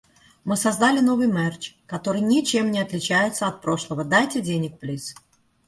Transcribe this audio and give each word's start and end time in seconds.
Мы 0.45 0.57
создали 0.57 0.99
новый 0.99 1.27
мерч, 1.27 1.75
который 1.85 2.21
ничем 2.21 2.71
не 2.71 2.79
отличается 2.79 3.45
от 3.45 3.61
прошлого. 3.61 4.03
Дайте 4.03 4.41
денег, 4.41 4.79
плиз! 4.79 5.13